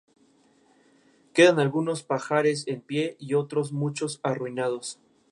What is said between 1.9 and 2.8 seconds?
pajares